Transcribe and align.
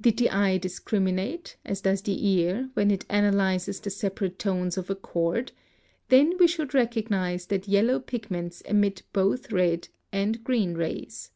Did 0.00 0.16
the 0.16 0.28
eye 0.30 0.58
discriminate, 0.58 1.56
as 1.64 1.82
does 1.82 2.02
the 2.02 2.26
ear 2.30 2.68
when 2.74 2.90
it 2.90 3.04
analyzes 3.08 3.78
the 3.78 3.90
separate 3.90 4.36
tones 4.36 4.76
of 4.76 4.90
a 4.90 4.96
chord, 4.96 5.52
then 6.08 6.36
we 6.36 6.48
should 6.48 6.74
recognize 6.74 7.46
that 7.46 7.68
yellow 7.68 8.00
pigments 8.00 8.60
emit 8.62 9.04
both 9.12 9.52
red 9.52 9.86
and 10.12 10.42
green 10.42 10.74
rays. 10.74 11.30